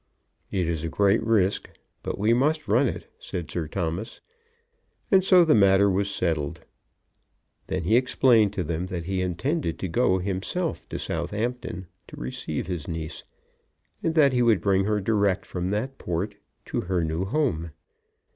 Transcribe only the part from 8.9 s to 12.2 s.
he intended to go himself to Southampton to